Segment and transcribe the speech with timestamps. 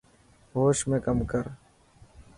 [0.53, 1.45] هوش ۾ ڪم ڪر.